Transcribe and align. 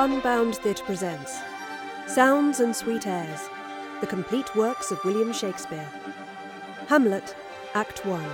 Unbound 0.00 0.54
Theatre 0.58 0.84
presents 0.84 1.40
Sounds 2.06 2.60
and 2.60 2.74
Sweet 2.74 3.08
Airs, 3.08 3.48
the 4.00 4.06
complete 4.06 4.54
works 4.54 4.92
of 4.92 5.04
William 5.04 5.32
Shakespeare. 5.32 5.88
Hamlet, 6.86 7.34
Act 7.74 8.06
1. 8.06 8.24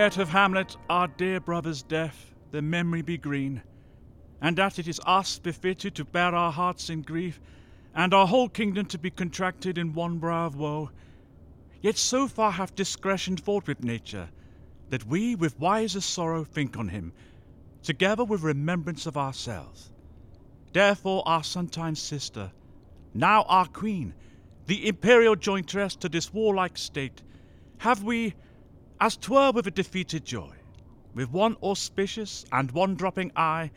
Yet 0.00 0.16
of 0.16 0.30
Hamlet, 0.30 0.78
our 0.88 1.08
dear 1.08 1.40
brother's 1.40 1.82
death, 1.82 2.32
the 2.52 2.62
memory 2.62 3.02
be 3.02 3.18
green, 3.18 3.60
and 4.40 4.56
that 4.56 4.78
it 4.78 4.88
is 4.88 4.98
us 5.04 5.38
befitted 5.38 5.94
to 5.94 6.06
bear 6.06 6.34
our 6.34 6.50
hearts 6.50 6.88
in 6.88 7.02
grief, 7.02 7.38
and 7.94 8.14
our 8.14 8.26
whole 8.26 8.48
kingdom 8.48 8.86
to 8.86 8.96
be 8.96 9.10
contracted 9.10 9.76
in 9.76 9.92
one 9.92 10.16
brow 10.16 10.46
of 10.46 10.56
woe. 10.56 10.90
Yet 11.82 11.98
so 11.98 12.26
far 12.28 12.50
hath 12.50 12.74
discretion 12.74 13.36
fought 13.36 13.66
with 13.66 13.84
nature, 13.84 14.30
that 14.88 15.04
we 15.04 15.34
with 15.34 15.60
wiser 15.60 16.00
sorrow 16.00 16.44
think 16.44 16.78
on 16.78 16.88
him, 16.88 17.12
together 17.82 18.24
with 18.24 18.40
remembrance 18.40 19.04
of 19.04 19.18
ourselves. 19.18 19.90
Therefore 20.72 21.22
our 21.26 21.44
sometime 21.44 21.94
sister, 21.94 22.50
now 23.12 23.42
our 23.42 23.66
queen, 23.66 24.14
the 24.64 24.88
imperial 24.88 25.36
jointress 25.36 25.94
to 25.96 26.08
this 26.08 26.32
warlike 26.32 26.78
state, 26.78 27.20
have 27.76 28.02
we, 28.02 28.34
as 29.00 29.16
twere 29.16 29.50
with 29.52 29.66
a 29.66 29.70
defeated 29.70 30.24
joy, 30.24 30.52
with 31.14 31.30
one 31.30 31.56
auspicious 31.62 32.44
and 32.52 32.70
one 32.72 32.94
dropping 32.94 33.32
eye, 33.34 33.70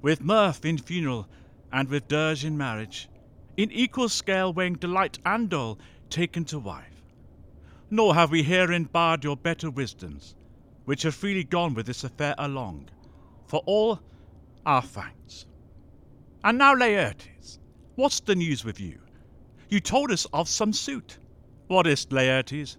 with 0.00 0.22
mirth 0.22 0.64
in 0.64 0.78
funeral 0.78 1.28
and 1.72 1.88
with 1.88 2.08
dirge 2.08 2.44
in 2.44 2.56
marriage, 2.56 3.08
in 3.56 3.70
equal 3.70 4.08
scale 4.08 4.52
weighing 4.52 4.74
delight 4.74 5.18
and 5.26 5.50
dole, 5.50 5.78
taken 6.08 6.44
to 6.44 6.58
wife. 6.58 7.02
Nor 7.90 8.14
have 8.14 8.30
we 8.30 8.42
herein 8.42 8.84
barred 8.84 9.24
your 9.24 9.36
better 9.36 9.70
wisdoms, 9.70 10.34
which 10.86 11.02
have 11.02 11.14
freely 11.14 11.44
gone 11.44 11.74
with 11.74 11.86
this 11.86 12.04
affair 12.04 12.34
along, 12.38 12.88
for 13.46 13.62
all 13.66 14.00
our 14.64 14.82
thanks. 14.82 15.46
And 16.44 16.58
now, 16.58 16.74
Laertes, 16.74 17.58
what's 17.94 18.20
the 18.20 18.34
news 18.34 18.64
with 18.64 18.80
you? 18.80 18.98
You 19.68 19.80
told 19.80 20.10
us 20.10 20.26
of 20.32 20.48
some 20.48 20.72
suit. 20.72 21.18
What 21.68 21.86
is't, 21.86 22.10
Laertes? 22.10 22.76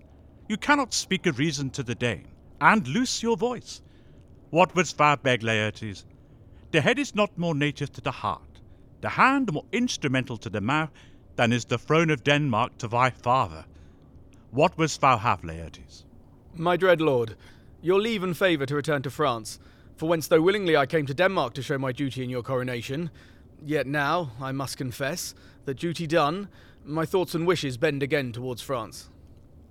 You 0.48 0.58
cannot 0.58 0.94
speak 0.94 1.26
a 1.26 1.32
reason 1.32 1.70
to 1.72 1.84
the 1.84 1.96
Dane, 1.96 2.28
and 2.60 2.88
loose 2.88 3.24
your 3.24 3.38
voice. 3.38 3.82
What 4.50 4.76
wouldst 4.76 4.98
thou 4.98 5.16
beg, 5.16 5.42
Laertes? 5.42 6.06
The 6.72 6.82
head 6.82 7.00
is 7.00 7.16
not 7.16 7.38
more 7.38 7.56
native 7.56 7.92
to 7.94 8.02
the 8.02 8.12
heart, 8.12 8.60
the 9.02 9.10
hand 9.10 9.54
more 9.54 9.66
instrumental 9.72 10.38
to 10.38 10.50
the 10.50 10.62
mouth, 10.62 10.92
than 11.36 11.54
is 11.54 11.66
the 11.66 11.78
throne 11.78 12.10
of 12.10 12.24
Denmark 12.24 12.78
to 12.80 12.88
thy 12.88 13.10
father. 13.10 13.66
What 14.52 14.78
wouldst 14.78 15.02
thou 15.02 15.18
have, 15.18 15.42
Laertes? 15.42 16.04
My 16.56 16.78
dread 16.78 17.02
lord, 17.02 17.36
your 17.82 18.00
leave 18.00 18.24
and 18.24 18.38
favour 18.38 18.66
to 18.66 18.76
return 18.76 19.02
to 19.04 19.10
France, 19.10 19.60
for 19.96 20.08
whence 20.10 20.28
though 20.28 20.42
willingly 20.42 20.78
I 20.78 20.86
came 20.86 21.06
to 21.06 21.14
Denmark 21.14 21.54
to 21.56 21.64
show 21.64 21.78
my 21.78 21.92
duty 21.92 22.24
in 22.24 22.30
your 22.30 22.44
coronation, 22.44 23.10
yet 23.64 23.88
now, 23.88 24.32
I 24.40 24.52
must 24.52 24.78
confess, 24.78 25.34
that 25.66 25.80
duty 25.80 26.06
done, 26.06 26.50
my 26.84 27.06
thoughts 27.06 27.34
and 27.34 27.48
wishes 27.48 27.78
bend 27.78 28.04
again 28.04 28.32
towards 28.32 28.62
France. 28.62 29.10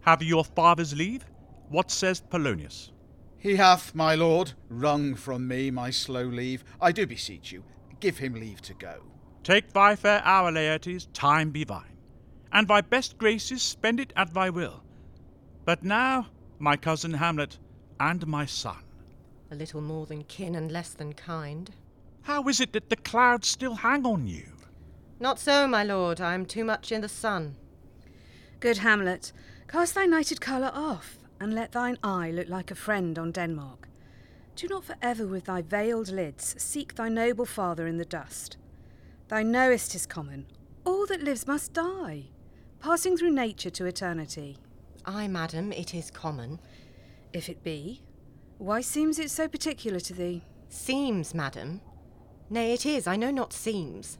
Have 0.02 0.22
your 0.22 0.44
father's 0.44 0.94
leave? 0.94 1.24
What 1.68 1.90
says 1.90 2.20
Polonius? 2.20 2.92
He 3.38 3.56
hath, 3.56 3.94
my 3.94 4.14
lord, 4.14 4.52
wrung 4.68 5.14
from 5.14 5.48
me 5.48 5.70
my 5.70 5.90
slow 5.90 6.24
leave. 6.24 6.64
I 6.80 6.92
do 6.92 7.06
beseech 7.06 7.50
you, 7.52 7.64
give 8.00 8.18
him 8.18 8.34
leave 8.34 8.60
to 8.62 8.74
go. 8.74 9.02
Take 9.42 9.72
thy 9.72 9.96
fair 9.96 10.22
hour, 10.24 10.52
Laertes, 10.52 11.08
time 11.12 11.50
be 11.50 11.64
thine, 11.64 11.96
and 12.52 12.68
thy 12.68 12.80
best 12.80 13.18
graces 13.18 13.62
spend 13.62 13.98
it 13.98 14.12
at 14.14 14.32
thy 14.32 14.50
will. 14.50 14.82
But 15.64 15.82
now, 15.82 16.28
my 16.58 16.76
cousin 16.76 17.14
Hamlet, 17.14 17.58
and 17.98 18.24
my 18.26 18.46
son, 18.46 18.82
A 19.50 19.54
little 19.56 19.80
more 19.80 20.06
than 20.06 20.24
kin 20.24 20.54
and 20.54 20.70
less 20.70 20.90
than 20.94 21.12
kind. 21.12 21.70
how 22.22 22.46
is 22.48 22.60
it 22.60 22.72
that 22.72 22.88
the 22.90 22.96
clouds 22.96 23.48
still 23.48 23.74
hang 23.74 24.06
on 24.06 24.26
you? 24.28 24.46
Not 25.18 25.38
so, 25.40 25.66
my 25.66 25.82
lord, 25.84 26.20
I 26.20 26.34
am 26.34 26.46
too 26.46 26.64
much 26.64 26.92
in 26.92 27.00
the 27.00 27.08
sun. 27.08 27.56
Good 28.60 28.78
Hamlet, 28.78 29.32
cast 29.72 29.94
thy 29.94 30.04
nighted 30.04 30.38
colour 30.38 30.70
off, 30.74 31.16
and 31.40 31.54
let 31.54 31.72
thine 31.72 31.96
eye 32.04 32.30
look 32.30 32.46
like 32.46 32.70
a 32.70 32.74
friend 32.74 33.18
on 33.18 33.32
Denmark. 33.32 33.88
Do 34.54 34.68
not 34.68 34.84
for 34.84 34.96
ever 35.00 35.26
with 35.26 35.46
thy 35.46 35.62
veiled 35.62 36.10
lids 36.10 36.54
seek 36.58 36.94
thy 36.94 37.08
noble 37.08 37.46
father 37.46 37.86
in 37.86 37.96
the 37.96 38.04
dust. 38.04 38.58
Thou 39.28 39.40
knowest 39.40 39.94
his 39.94 40.04
common, 40.04 40.44
all 40.84 41.06
that 41.06 41.22
lives 41.22 41.46
must 41.46 41.72
die, 41.72 42.24
passing 42.80 43.16
through 43.16 43.30
nature 43.30 43.70
to 43.70 43.86
eternity. 43.86 44.58
Ay, 45.06 45.26
madam, 45.26 45.72
it 45.72 45.94
is 45.94 46.10
common. 46.10 46.60
If 47.32 47.48
it 47.48 47.64
be, 47.64 48.02
why 48.58 48.82
seems 48.82 49.18
it 49.18 49.30
so 49.30 49.48
particular 49.48 50.00
to 50.00 50.12
thee? 50.12 50.44
Seems, 50.68 51.32
madam. 51.34 51.80
Nay, 52.50 52.74
it 52.74 52.84
is, 52.84 53.06
I 53.06 53.16
know 53.16 53.30
not 53.30 53.54
seems. 53.54 54.18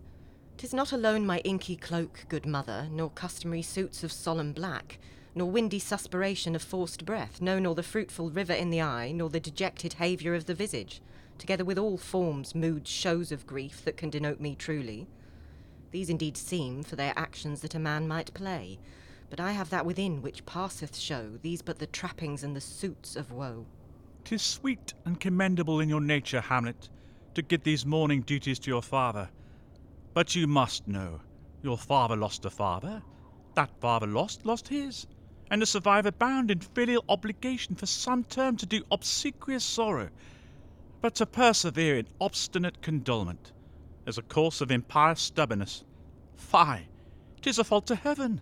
'Tis 0.56 0.72
not 0.72 0.92
alone 0.92 1.26
my 1.26 1.40
inky 1.40 1.76
cloak, 1.76 2.24
good 2.30 2.46
mother, 2.46 2.88
nor 2.90 3.10
customary 3.10 3.62
suits 3.62 4.02
of 4.02 4.12
solemn 4.12 4.54
black, 4.54 4.98
nor 5.34 5.50
windy 5.50 5.78
suspiration 5.78 6.54
of 6.54 6.62
forced 6.62 7.04
breath, 7.04 7.41
no, 7.41 7.59
nor 7.59 7.75
the 7.75 7.82
fruitful 7.82 8.31
river 8.31 8.53
in 8.53 8.70
the 8.70 8.82
eye, 8.82 9.12
nor 9.12 9.31
the 9.31 9.41
dejected 9.41 9.94
haviour 9.98 10.37
of 10.37 10.47
the 10.47 10.54
visage, 10.54 11.00
together 11.38 11.65
with 11.65 11.78
all 11.78 11.97
forms, 11.97 12.54
moods, 12.54 12.91
shows 12.91 13.32
of 13.32 13.47
grief 13.47 13.84
that 13.84 13.97
can 13.97 14.10
denote 14.10 14.41
me 14.41 14.54
truly. 14.54 15.06
These 15.91 16.10
indeed 16.10 16.37
seem 16.37 16.82
for 16.82 16.97
their 16.97 17.12
actions 17.16 17.60
that 17.60 17.75
a 17.75 17.78
man 17.78 18.06
might 18.06 18.34
play, 18.34 18.78
but 19.31 19.41
I 19.41 19.53
have 19.53 19.70
that 19.70 19.87
within 19.87 20.20
which 20.20 20.44
passeth 20.44 20.97
show, 20.97 21.38
these 21.41 21.62
but 21.62 21.78
the 21.78 21.87
trappings 21.87 22.44
and 22.44 22.54
the 22.54 22.60
suits 22.60 23.16
of 23.16 23.32
woe. 23.32 23.66
'Tis 24.25 24.43
sweet 24.43 24.94
and 25.04 25.19
commendable 25.19 25.81
in 25.81 25.88
your 25.88 26.00
nature, 26.00 26.41
Hamlet, 26.41 26.91
to 27.34 27.43
give 27.43 27.62
these 27.62 27.87
mourning 27.87 28.20
duties 28.22 28.59
to 28.60 28.70
your 28.70 28.82
father. 28.82 29.28
But 30.14 30.34
you 30.34 30.47
must 30.47 30.87
know, 30.87 31.20
your 31.62 31.78
father 31.78 32.16
lost 32.16 32.44
a 32.44 32.50
father, 32.50 33.03
that 33.54 33.70
father 33.81 34.06
lost, 34.06 34.44
lost 34.47 34.69
his, 34.69 35.06
and 35.52 35.60
the 35.60 35.66
survivor 35.66 36.10
bound 36.10 36.50
in 36.50 36.58
filial 36.58 37.04
obligation 37.10 37.74
for 37.74 37.84
some 37.84 38.24
term 38.24 38.56
to 38.56 38.64
do 38.64 38.82
obsequious 38.90 39.62
sorrow, 39.62 40.08
but 41.02 41.14
to 41.14 41.26
persevere 41.26 41.98
in 41.98 42.06
obstinate 42.18 42.80
condolement, 42.80 43.52
is 44.06 44.16
a 44.16 44.22
course 44.22 44.62
of 44.62 44.70
impious 44.70 45.20
stubbornness. 45.20 45.84
Fie! 46.34 46.88
'Tis 47.42 47.58
a 47.58 47.64
fault 47.64 47.86
to 47.86 47.94
heaven, 47.94 48.40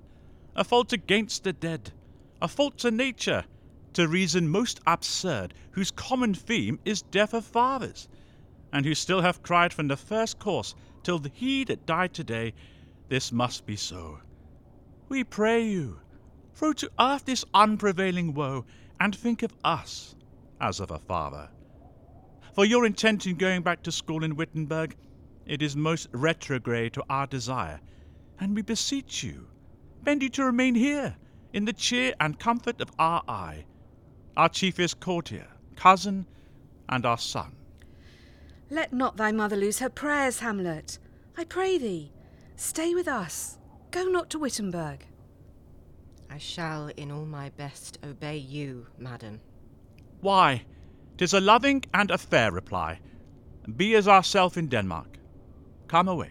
a 0.55 0.63
fault 0.63 0.93
against 0.93 1.43
the 1.43 1.53
dead, 1.53 1.93
a 2.41 2.47
fault 2.47 2.79
to 2.79 2.93
nature, 2.93 3.45
to 3.93 4.07
reason 4.07 4.49
most 4.49 4.79
absurd, 4.87 5.53
whose 5.73 5.91
common 5.91 6.33
theme 6.33 6.79
is 6.85 7.03
death 7.03 7.35
of 7.35 7.45
fathers, 7.45 8.09
and 8.73 8.87
who 8.87 8.95
still 8.95 9.23
have 9.23 9.43
cried 9.43 9.73
from 9.73 9.89
the 9.89 9.97
first 9.97 10.39
course 10.39 10.77
till 11.03 11.19
the 11.19 11.33
he 11.35 11.65
that 11.65 11.87
died 11.87 12.15
today, 12.15 12.55
this 13.09 13.33
must 13.33 13.67
be 13.67 13.75
so. 13.75 14.21
We 15.09 15.25
pray 15.25 15.67
you, 15.67 15.99
throw 16.61 16.75
to 16.75 16.91
earth 17.01 17.25
this 17.25 17.43
unprevailing 17.55 18.35
woe, 18.35 18.67
and 19.01 19.17
think 19.17 19.43
of 19.43 19.51
us 19.65 20.15
as 20.61 20.79
of 20.79 20.91
a 20.91 20.99
father. 20.99 21.49
For 22.53 22.67
your 22.67 22.85
intent 22.85 23.27
in 23.27 23.37
going 23.37 23.63
back 23.63 23.83
to 23.85 23.91
school 23.91 24.25
in 24.25 24.37
Wittenberg, 24.37 24.95
it 25.47 25.63
is 25.63 25.75
most 25.75 26.09
retrograde 26.13 26.93
to 26.93 27.05
our 27.09 27.27
desire, 27.27 27.81
and 28.41 28.55
we 28.55 28.61
beseech 28.61 29.23
you, 29.23 29.49
bend 30.03 30.23
you 30.23 30.29
to 30.29 30.45
remain 30.45 30.75
here, 30.75 31.17
in 31.55 31.65
the 31.65 31.73
cheer 31.73 32.13
and 32.21 32.39
comfort 32.39 32.79
of 32.83 32.91
our 32.99 33.23
eye, 33.27 33.65
our 34.37 34.51
chiefest 34.51 35.01
courtier, 35.01 35.49
cousin, 35.77 36.27
and 36.91 37.07
our 37.07 37.17
son. 37.17 37.57
Let 38.69 38.93
not 38.93 39.17
thy 39.17 39.33
mother 39.33 39.57
lose 39.57 39.79
her 39.79 39.89
prayers, 39.89 40.41
Hamlet. 40.41 40.99
I 41.39 41.45
pray 41.45 41.79
thee, 41.79 42.13
stay 42.57 42.95
with 42.95 43.09
us. 43.09 43.57
Go 43.91 44.05
not 44.05 44.29
to 44.29 44.39
Wittenberg. 44.39 45.07
I 46.33 46.39
shall 46.39 46.89
in 46.97 47.11
all 47.11 47.27
my 47.27 47.49
best 47.51 47.99
obey 48.05 48.37
you, 48.37 48.87
madam. 48.97 49.41
Why? 50.21 50.63
Tis 51.19 51.35
a 51.35 51.41
loving 51.41 51.83
and 51.93 52.11
a 52.11 52.19
fair 52.19 52.53
reply. 52.53 53.01
Be 53.77 53.97
as 53.97 54.07
ourself 54.07 54.57
in 54.57 54.69
Denmark. 54.69 55.19
Come 55.89 56.07
away. 56.07 56.31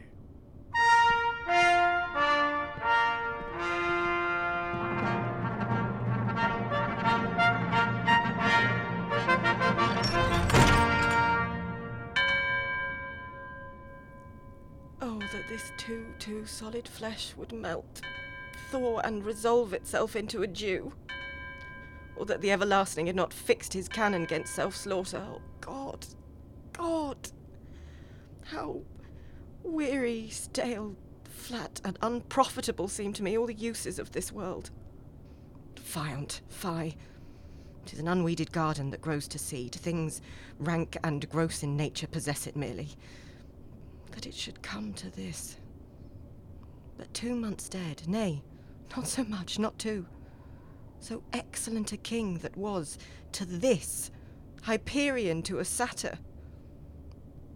Oh, 15.02 15.20
that 15.34 15.44
this 15.50 15.72
too, 15.78 16.06
too 16.20 16.46
solid 16.46 16.88
flesh 16.88 17.34
would 17.36 17.52
melt 17.52 18.02
thaw, 18.72 19.00
and 19.00 19.26
resolve 19.26 19.74
itself 19.74 20.16
into 20.16 20.44
a 20.44 20.48
dew. 20.48 20.94
Or 22.16 22.26
that 22.26 22.42
the 22.42 22.52
everlasting 22.52 23.08
had 23.08 23.16
not 23.16 23.34
fixed 23.34 23.74
his 23.74 23.88
canon 23.88 24.24
against 24.24 24.54
self 24.54 24.76
slaughter. 24.76 25.24
Oh, 25.26 25.42
God! 25.62 26.06
God! 26.74 27.32
How 28.46 28.82
weary, 29.64 30.30
stale, 30.30 30.96
flat, 31.24 31.82
and 31.84 31.98
unprofitable 32.02 32.88
seem 32.88 33.14
to 33.14 33.24
me 33.24 33.38
all 33.38 33.48
the 33.48 33.54
uses 33.54 34.00
of 34.00 34.12
this 34.12 34.32
world. 34.32 34.72
Fiant, 35.76 36.42
fie. 36.50 36.96
It 37.86 37.94
is 37.94 38.00
an 38.00 38.08
unweeded 38.08 38.52
garden 38.52 38.92
that 38.92 39.02
grows 39.02 39.28
to 39.30 39.40
seed. 39.40 39.74
Things 39.74 40.22
rank 40.60 40.98
and 41.04 41.28
gross 41.30 41.64
in 41.64 41.76
nature 41.76 42.08
possess 42.08 42.46
it 42.46 42.56
merely. 42.56 42.90
That 44.12 44.28
it 44.28 44.36
should 44.36 44.62
come 44.62 44.94
to 44.94 45.10
this. 45.10 45.58
But 46.98 47.14
two 47.14 47.34
months 47.36 47.70
dead, 47.70 48.04
nay, 48.08 48.44
not 48.96 49.08
so 49.08 49.24
much, 49.24 49.60
not 49.60 49.78
two. 49.78 50.06
So 51.00 51.24
excellent 51.34 51.94
a 51.94 51.98
king 51.98 52.40
that 52.40 52.58
was, 52.58 52.98
to 53.34 53.46
this, 53.46 54.12
Hyperion 54.64 55.42
to 55.44 55.60
a 55.60 55.66
satyr. 55.66 56.18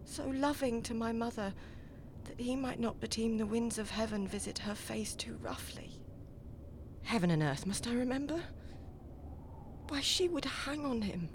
So 0.04 0.26
loving 0.28 0.82
to 0.82 0.94
my 0.94 1.12
mother, 1.12 1.52
that 2.24 2.40
he 2.40 2.56
might 2.56 2.80
not 2.80 3.00
beteem 3.00 3.36
the 3.36 3.46
winds 3.46 3.78
of 3.78 3.90
heaven 3.90 4.26
visit 4.26 4.58
her 4.60 4.74
face 4.74 5.14
too 5.14 5.36
roughly. 5.42 6.00
Heaven 7.02 7.30
and 7.30 7.42
earth, 7.42 7.66
must 7.66 7.86
I 7.86 7.94
remember? 7.94 8.40
Why, 9.88 10.00
she 10.00 10.28
would 10.28 10.46
hang 10.46 10.86
on 10.86 11.02
him, 11.02 11.28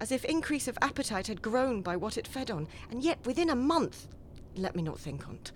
as 0.00 0.12
if 0.12 0.24
increase 0.24 0.68
of 0.68 0.78
appetite 0.80 1.26
had 1.26 1.42
grown 1.42 1.82
by 1.82 1.96
what 1.96 2.16
it 2.16 2.28
fed 2.28 2.50
on, 2.50 2.68
and 2.90 3.02
yet 3.02 3.18
within 3.26 3.50
a 3.50 3.56
month. 3.56 4.06
Let 4.54 4.76
me 4.76 4.82
not 4.82 5.00
think 5.00 5.28
on't. 5.28 5.50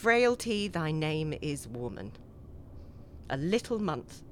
Frailty, 0.00 0.66
thy 0.66 0.92
name 0.92 1.34
is 1.42 1.68
woman. 1.68 2.12
A 3.28 3.36
little 3.36 3.78
month, 3.78 4.22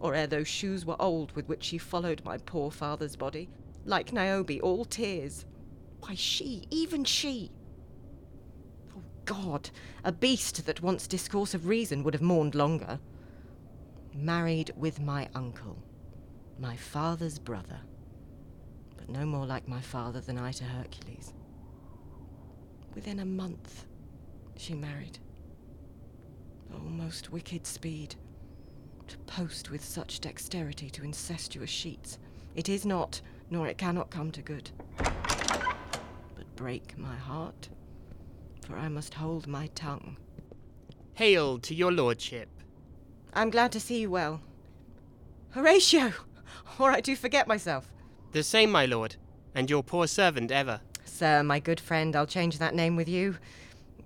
or 0.00 0.14
ere 0.14 0.26
those 0.26 0.48
shoes 0.48 0.86
were 0.86 0.96
old 0.98 1.32
with 1.32 1.46
which 1.50 1.64
she 1.64 1.76
followed 1.76 2.24
my 2.24 2.38
poor 2.38 2.70
father's 2.70 3.14
body, 3.14 3.50
like 3.84 4.10
Niobe, 4.10 4.58
all 4.62 4.86
tears. 4.86 5.44
Why, 6.00 6.14
she, 6.14 6.66
even 6.70 7.04
she. 7.04 7.50
Oh, 8.96 9.02
God, 9.26 9.68
a 10.02 10.12
beast 10.12 10.64
that 10.64 10.80
wants 10.80 11.06
discourse 11.06 11.52
of 11.52 11.66
reason 11.66 12.02
would 12.04 12.14
have 12.14 12.22
mourned 12.22 12.54
longer 12.54 12.98
married 14.14 14.72
with 14.78 14.98
my 14.98 15.28
uncle, 15.34 15.76
my 16.58 16.74
father's 16.74 17.38
brother, 17.38 17.80
but 18.96 19.10
no 19.10 19.26
more 19.26 19.44
like 19.44 19.68
my 19.68 19.82
father 19.82 20.22
than 20.22 20.38
I 20.38 20.52
to 20.52 20.64
Hercules. 20.64 21.34
Within 22.94 23.20
a 23.20 23.26
month, 23.26 23.84
she 24.58 24.74
married. 24.74 25.18
O 26.74 26.78
most 26.78 27.32
wicked 27.32 27.66
speed, 27.66 28.16
to 29.06 29.16
post 29.18 29.70
with 29.70 29.82
such 29.82 30.20
dexterity 30.20 30.90
to 30.90 31.04
incestuous 31.04 31.70
sheets. 31.70 32.18
It 32.54 32.68
is 32.68 32.84
not, 32.84 33.20
nor 33.50 33.68
it 33.68 33.78
cannot 33.78 34.10
come 34.10 34.30
to 34.32 34.42
good. 34.42 34.70
But 34.98 36.56
break 36.56 36.98
my 36.98 37.16
heart, 37.16 37.68
for 38.66 38.76
I 38.76 38.88
must 38.88 39.14
hold 39.14 39.46
my 39.46 39.68
tongue. 39.74 40.16
Hail 41.14 41.58
to 41.60 41.74
your 41.74 41.92
lordship. 41.92 42.48
I'm 43.32 43.50
glad 43.50 43.72
to 43.72 43.80
see 43.80 44.00
you 44.00 44.10
well. 44.10 44.40
Horatio! 45.50 46.12
Or 46.78 46.90
I 46.90 47.00
do 47.00 47.16
forget 47.16 47.48
myself. 47.48 47.90
The 48.32 48.42
same, 48.42 48.70
my 48.70 48.86
lord, 48.86 49.16
and 49.54 49.70
your 49.70 49.82
poor 49.82 50.06
servant 50.06 50.50
ever. 50.50 50.80
Sir, 51.04 51.42
my 51.42 51.60
good 51.60 51.80
friend, 51.80 52.14
I'll 52.14 52.26
change 52.26 52.58
that 52.58 52.74
name 52.74 52.96
with 52.96 53.08
you. 53.08 53.36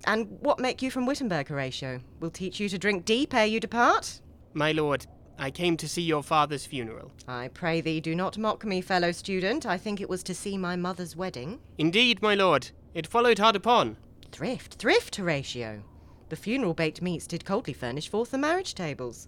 And 0.05 0.37
what 0.41 0.59
make 0.59 0.81
you 0.81 0.91
from 0.91 1.05
Wittenberg, 1.05 1.47
Horatio? 1.47 2.01
We'll 2.19 2.31
teach 2.31 2.59
you 2.59 2.67
to 2.69 2.77
drink 2.77 3.05
deep 3.05 3.33
ere 3.33 3.45
you 3.45 3.59
depart. 3.59 4.21
My 4.53 4.71
lord, 4.71 5.07
I 5.39 5.49
came 5.49 5.77
to 5.77 5.87
see 5.87 6.01
your 6.01 6.23
father's 6.23 6.65
funeral. 6.65 7.11
I 7.27 7.47
pray 7.47 7.81
thee, 7.81 7.99
do 7.99 8.13
not 8.13 8.37
mock 8.37 8.65
me, 8.65 8.81
fellow 8.81 9.11
student. 9.11 9.65
I 9.65 9.77
think 9.77 9.99
it 9.99 10.09
was 10.09 10.23
to 10.23 10.35
see 10.35 10.57
my 10.57 10.75
mother's 10.75 11.15
wedding. 11.15 11.59
Indeed, 11.77 12.21
my 12.21 12.35
lord, 12.35 12.71
it 12.93 13.07
followed 13.07 13.39
hard 13.39 13.55
upon. 13.55 13.97
Thrift, 14.31 14.75
thrift, 14.75 15.15
Horatio. 15.15 15.83
The 16.29 16.35
funeral 16.35 16.73
baked 16.73 17.01
meats 17.01 17.27
did 17.27 17.45
coldly 17.45 17.73
furnish 17.73 18.09
forth 18.09 18.31
the 18.31 18.37
marriage 18.37 18.73
tables. 18.75 19.27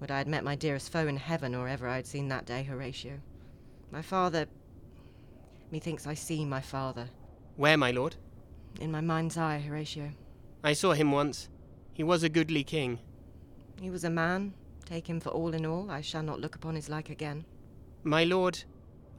Would 0.00 0.10
I 0.10 0.18
had 0.18 0.28
met 0.28 0.44
my 0.44 0.56
dearest 0.56 0.92
foe 0.92 1.06
in 1.06 1.16
heaven, 1.16 1.54
or 1.54 1.68
ever 1.68 1.88
I 1.88 1.96
had 1.96 2.06
seen 2.06 2.28
that 2.28 2.44
day, 2.44 2.62
Horatio. 2.62 3.20
My 3.90 4.02
father. 4.02 4.46
Methinks 5.70 6.06
I 6.06 6.14
see 6.14 6.44
my 6.44 6.60
father. 6.60 7.08
Where, 7.56 7.76
my 7.76 7.90
lord? 7.90 8.16
In 8.80 8.90
my 8.92 9.00
mind's 9.00 9.36
eye, 9.36 9.58
Horatio. 9.58 10.10
I 10.62 10.72
saw 10.72 10.92
him 10.92 11.12
once. 11.12 11.48
He 11.94 12.02
was 12.02 12.22
a 12.22 12.28
goodly 12.28 12.62
king. 12.62 12.98
He 13.80 13.90
was 13.90 14.04
a 14.04 14.10
man. 14.10 14.52
Take 14.84 15.08
him 15.08 15.18
for 15.20 15.30
all 15.30 15.54
in 15.54 15.66
all, 15.66 15.90
I 15.90 16.00
shall 16.00 16.22
not 16.22 16.40
look 16.40 16.54
upon 16.54 16.76
his 16.76 16.88
like 16.88 17.10
again. 17.10 17.44
My 18.04 18.24
lord, 18.24 18.64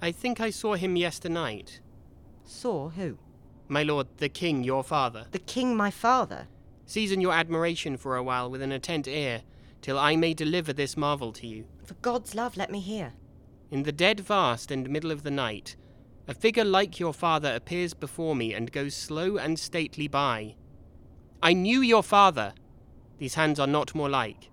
I 0.02 0.12
think 0.12 0.40
I 0.40 0.50
saw 0.50 0.76
him 0.76 0.96
yesternight. 0.96 1.82
Saw 2.46 2.90
who? 2.90 3.18
My 3.68 3.84
lord, 3.84 4.08
the 4.18 4.30
king, 4.30 4.64
your 4.64 4.84
father. 4.84 5.26
The 5.32 5.40
king, 5.40 5.76
my 5.76 5.92
father. 5.92 6.48
Season 6.86 7.20
your 7.20 7.34
admiration 7.34 7.98
for 7.98 8.16
a 8.16 8.24
while 8.24 8.50
with 8.50 8.62
an 8.62 8.72
attent 8.72 9.08
ear, 9.08 9.42
till 9.82 10.00
I 10.00 10.16
may 10.16 10.34
deliver 10.34 10.72
this 10.72 10.96
marvel 10.96 11.34
to 11.34 11.48
you. 11.48 11.66
For 11.84 11.96
God's 11.96 12.34
love, 12.34 12.56
let 12.56 12.72
me 12.72 12.80
hear. 12.80 13.14
In 13.70 13.84
the 13.84 13.92
dead 13.92 14.22
vast 14.22 14.72
and 14.72 14.90
middle 14.90 15.12
of 15.12 15.24
the 15.24 15.32
night, 15.32 15.76
a 16.28 16.34
figure 16.34 16.66
like 16.66 17.00
your 17.00 17.14
father 17.14 17.54
appears 17.56 17.94
before 17.94 18.36
me 18.36 18.54
and 18.54 18.72
goes 18.72 18.94
slow 18.96 19.38
and 19.38 19.58
stately 19.58 20.08
by. 20.08 20.56
I 21.42 21.54
knew 21.54 21.82
your 21.82 22.04
father. 22.04 22.54
These 23.18 23.36
hands 23.36 23.60
are 23.60 23.68
not 23.68 23.96
more 23.96 24.10
like. 24.10 24.50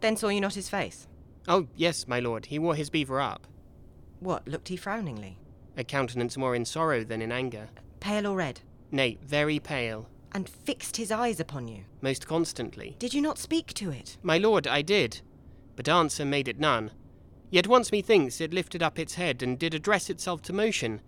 Then 0.00 0.16
saw 0.16 0.28
you 0.28 0.40
not 0.40 0.54
his 0.54 0.68
face? 0.68 1.08
Oh, 1.48 1.66
yes, 1.74 2.06
my 2.06 2.20
lord, 2.20 2.46
he 2.46 2.58
wore 2.58 2.74
his 2.74 2.90
beaver 2.90 3.20
up, 3.20 3.46
What, 4.20 4.46
looked 4.48 4.68
he 4.68 4.76
frowningly? 4.76 5.38
a 5.76 5.84
countenance 5.84 6.36
more 6.36 6.54
in 6.54 6.64
sorrow 6.64 7.02
than 7.04 7.20
in 7.20 7.32
anger. 7.32 7.68
Pale 8.00 8.26
or 8.28 8.36
red? 8.36 8.60
Nay, 8.92 9.18
very 9.24 9.58
pale, 9.58 10.08
And 10.32 10.48
fixed 10.48 10.96
his 10.96 11.10
eyes 11.10 11.40
upon 11.40 11.68
you? 11.68 11.84
most 12.00 12.26
constantly. 12.28 12.96
Did 12.98 13.12
you 13.14 13.20
not 13.20 13.38
speak 13.38 13.72
to 13.74 13.90
it? 13.90 14.16
My 14.22 14.38
lord, 14.38 14.66
I 14.66 14.82
did, 14.82 15.20
but 15.76 15.88
answer 15.88 16.24
made 16.24 16.48
it 16.48 16.58
none. 16.60 16.90
Yet 17.50 17.66
once 17.66 17.92
methinks 17.92 18.40
it 18.40 18.54
lifted 18.54 18.82
up 18.82 18.98
its 18.98 19.14
head 19.14 19.42
and 19.42 19.58
did 19.58 19.74
address 19.74 20.08
itself 20.10 20.42
to 20.42 20.52
motion, 20.52 21.00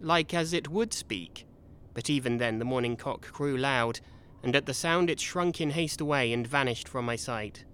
like 0.00 0.34
as 0.34 0.52
it 0.52 0.68
would 0.68 0.92
speak. 0.92 1.46
But 1.94 2.08
even 2.08 2.38
then 2.38 2.58
the 2.58 2.64
morning 2.64 2.96
cock 2.96 3.22
crew 3.32 3.56
loud, 3.56 4.00
and 4.42 4.54
at 4.54 4.66
the 4.66 4.74
sound 4.74 5.10
it 5.10 5.20
shrunk 5.20 5.60
in 5.60 5.70
haste 5.70 6.00
away 6.00 6.32
and 6.32 6.46
vanished 6.46 6.88
from 6.88 7.04
my 7.04 7.16
sight. 7.16 7.64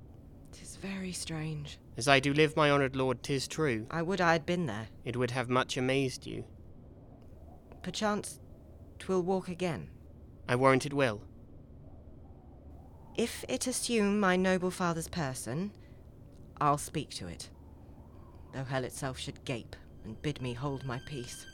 Tis 0.52 0.76
very 0.76 1.12
strange. 1.12 1.78
As 1.96 2.08
I 2.08 2.20
do 2.20 2.32
live, 2.32 2.56
my 2.56 2.70
honoured 2.70 2.96
lord, 2.96 3.22
'tis 3.22 3.46
true. 3.46 3.86
I 3.90 4.02
would 4.02 4.20
I 4.20 4.32
had 4.32 4.46
been 4.46 4.66
there. 4.66 4.88
It 5.04 5.16
would 5.16 5.32
have 5.32 5.48
much 5.48 5.76
amazed 5.76 6.26
you. 6.26 6.44
Perchance, 7.82 8.40
twill 8.98 9.22
walk 9.22 9.48
again. 9.48 9.90
I 10.48 10.56
warrant 10.56 10.86
it 10.86 10.94
will. 10.94 11.22
If 13.16 13.44
it 13.48 13.66
assume 13.66 14.18
my 14.18 14.34
noble 14.34 14.70
father's 14.70 15.08
person, 15.08 15.70
I'll 16.60 16.78
speak 16.78 17.10
to 17.10 17.28
it. 17.28 17.50
Though 18.52 18.64
hell 18.64 18.84
itself 18.84 19.18
should 19.18 19.44
gape 19.44 19.76
and 20.04 20.20
bid 20.22 20.40
me 20.40 20.54
hold 20.54 20.84
my 20.84 21.00
peace. 21.06 21.46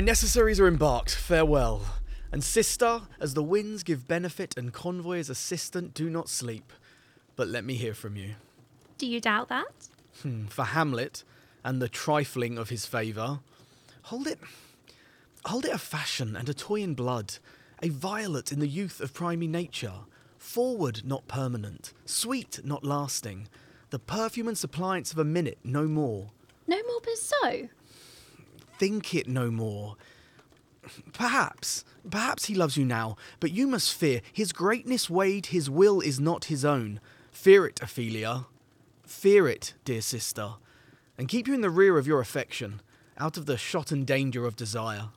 My 0.00 0.06
necessaries 0.06 0.58
are 0.58 0.66
embarked, 0.66 1.14
farewell. 1.14 1.82
And 2.32 2.42
sister, 2.42 3.02
as 3.20 3.34
the 3.34 3.42
winds 3.42 3.82
give 3.82 4.08
benefit 4.08 4.56
and 4.56 4.72
convoy 4.72 5.18
as 5.18 5.28
assistant, 5.28 5.92
do 5.92 6.08
not 6.08 6.30
sleep. 6.30 6.72
But 7.36 7.48
let 7.48 7.66
me 7.66 7.74
hear 7.74 7.92
from 7.92 8.16
you. 8.16 8.36
Do 8.96 9.06
you 9.06 9.20
doubt 9.20 9.48
that? 9.48 9.90
Hmm, 10.22 10.46
For 10.46 10.64
Hamlet 10.64 11.22
and 11.62 11.82
the 11.82 11.88
trifling 11.90 12.56
of 12.56 12.70
his 12.70 12.86
favour, 12.86 13.40
hold 14.04 14.26
it, 14.26 14.38
hold 15.44 15.66
it 15.66 15.74
a 15.74 15.76
fashion 15.76 16.34
and 16.34 16.48
a 16.48 16.54
toy 16.54 16.76
in 16.76 16.94
blood, 16.94 17.34
a 17.82 17.90
violet 17.90 18.52
in 18.52 18.58
the 18.58 18.68
youth 18.68 19.02
of 19.02 19.12
primy 19.12 19.48
nature, 19.48 20.06
forward 20.38 21.02
not 21.04 21.28
permanent, 21.28 21.92
sweet 22.06 22.60
not 22.64 22.84
lasting, 22.84 23.48
the 23.90 23.98
perfume 23.98 24.48
and 24.48 24.56
suppliance 24.56 25.12
of 25.12 25.18
a 25.18 25.24
minute 25.24 25.58
no 25.62 25.86
more. 25.86 26.30
No 26.66 26.82
more 26.86 27.00
but 27.04 27.18
so. 27.18 27.68
Think 28.80 29.14
it 29.14 29.28
no 29.28 29.50
more. 29.50 29.96
Perhaps, 31.12 31.84
perhaps 32.10 32.46
he 32.46 32.54
loves 32.54 32.78
you 32.78 32.84
now, 32.86 33.14
but 33.38 33.52
you 33.52 33.66
must 33.66 33.92
fear 33.92 34.22
his 34.32 34.52
greatness 34.52 35.10
weighed, 35.10 35.46
his 35.46 35.68
will 35.68 36.00
is 36.00 36.18
not 36.18 36.46
his 36.46 36.64
own. 36.64 36.98
Fear 37.30 37.66
it, 37.66 37.82
Ophelia. 37.82 38.46
Fear 39.04 39.48
it, 39.48 39.74
dear 39.84 40.00
sister, 40.00 40.54
and 41.18 41.28
keep 41.28 41.46
you 41.46 41.52
in 41.52 41.60
the 41.60 41.68
rear 41.68 41.98
of 41.98 42.06
your 42.06 42.20
affection, 42.20 42.80
out 43.18 43.36
of 43.36 43.44
the 43.44 43.58
shot 43.58 43.92
and 43.92 44.06
danger 44.06 44.46
of 44.46 44.56
desire. 44.56 45.08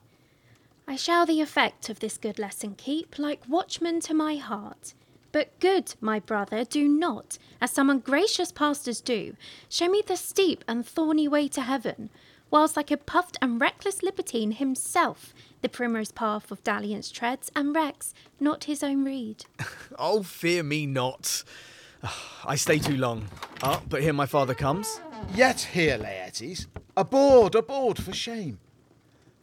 I 0.86 0.96
shall 0.96 1.24
the 1.24 1.40
effect 1.40 1.88
of 1.88 2.00
this 2.00 2.18
good 2.18 2.38
lesson 2.38 2.74
keep, 2.74 3.18
like 3.18 3.48
watchman 3.48 4.00
to 4.00 4.12
my 4.12 4.36
heart. 4.36 4.92
But 5.32 5.58
good, 5.58 5.94
my 6.02 6.20
brother, 6.20 6.64
do 6.64 6.86
not, 6.86 7.38
as 7.62 7.70
some 7.70 7.88
ungracious 7.88 8.52
pastors 8.52 9.00
do, 9.00 9.36
show 9.70 9.88
me 9.88 10.02
the 10.06 10.18
steep 10.18 10.62
and 10.68 10.86
thorny 10.86 11.26
way 11.26 11.48
to 11.48 11.62
heaven, 11.62 12.10
whilst 12.50 12.76
like 12.76 12.90
a 12.90 12.96
puffed 12.96 13.36
and 13.42 13.60
reckless 13.60 14.02
libertine 14.02 14.52
himself 14.52 15.34
the 15.64 15.68
primrose 15.68 16.12
path 16.12 16.50
of 16.50 16.62
dalliance 16.62 17.10
treads 17.10 17.50
and 17.56 17.74
wrecks 17.74 18.12
not 18.38 18.64
his 18.64 18.82
own 18.82 19.04
reed. 19.04 19.46
Oh, 19.98 20.22
fear 20.22 20.62
me 20.62 20.86
not. 20.86 21.44
I 22.44 22.56
stay 22.56 22.78
too 22.78 22.96
long. 22.96 23.28
Ah, 23.62 23.80
but 23.88 24.02
here 24.02 24.12
my 24.12 24.26
father 24.26 24.54
comes. 24.54 25.00
Yet 25.34 25.68
here, 25.72 25.96
Laertes. 25.96 26.66
Aboard, 26.96 27.54
aboard, 27.54 28.02
for 28.02 28.12
shame. 28.12 28.58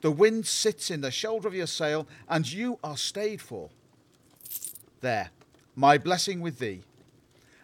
The 0.01 0.11
wind 0.11 0.45
sits 0.45 0.91
in 0.91 1.01
the 1.01 1.09
shoulder 1.09 1.47
of 1.47 1.55
your 1.55 1.67
sail, 1.67 2.07
and 2.27 2.51
you 2.51 2.79
are 2.83 2.97
stayed 2.97 3.41
for. 3.41 3.69
There, 4.99 5.29
my 5.75 5.97
blessing 5.97 6.41
with 6.41 6.59
thee. 6.59 6.81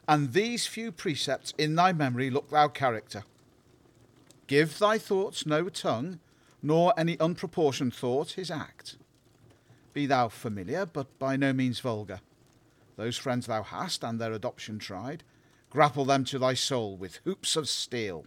And 0.08 0.34
these 0.34 0.66
few 0.66 0.92
precepts 0.92 1.54
in 1.58 1.76
thy 1.76 1.94
memory 1.94 2.30
look 2.30 2.50
thou 2.50 2.70
character. 2.70 3.24
Give 4.48 4.80
thy 4.80 4.98
thoughts 4.98 5.46
no 5.46 5.68
tongue, 5.70 6.20
nor 6.64 6.94
any 6.98 7.18
unproportioned 7.18 7.94
thought 7.94 8.32
his 8.32 8.50
act. 8.50 8.98
Be 9.94 10.06
thou 10.06 10.30
familiar, 10.30 10.86
but 10.86 11.20
by 11.20 11.36
no 11.36 11.52
means 11.54 11.80
vulgar. 11.80 12.22
Those 12.96 13.18
friends 13.18 13.48
thou 13.48 13.64
hast, 13.64 14.04
and 14.04 14.20
their 14.20 14.32
adoption 14.32 14.80
tried, 14.80 15.24
grapple 15.70 16.06
them 16.06 16.24
to 16.26 16.40
thy 16.40 16.54
soul 16.54 16.96
with 16.96 17.20
hoops 17.26 17.56
of 17.56 17.68
steel. 17.68 18.26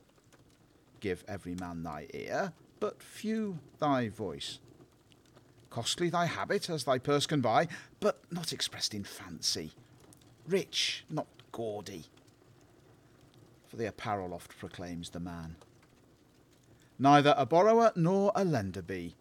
Give 1.01 1.25
every 1.27 1.55
man 1.55 1.83
thy 1.83 2.07
ear, 2.13 2.53
but 2.79 3.03
few 3.03 3.59
thy 3.79 4.09
voice. 4.09 4.59
Costly 5.71 6.11
thy 6.11 6.27
habit 6.27 6.69
as 6.69 6.85
thy 6.85 6.99
purse 6.99 7.27
can 7.27 7.41
buy, 7.41 7.69
but 8.01 8.21
not 8.31 8.53
expressed 8.53 8.93
in 8.93 9.05
fancy. 9.05 9.73
Rich, 10.47 11.05
not 11.09 11.29
gaudy. 11.53 12.07
For 13.69 13.77
the 13.77 13.87
apparel 13.87 14.35
oft 14.35 14.59
proclaims 14.59 15.11
the 15.11 15.21
man. 15.21 15.57
Neither 17.03 17.35
a 17.39 17.47
borrower 17.47 17.93
nor 17.97 18.31
a 18.37 18.45
lender 18.45 18.83
be. 18.83 19.15